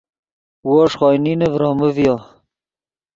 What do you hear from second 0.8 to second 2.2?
ݰے خوئے نینے ڤرومے ڤیو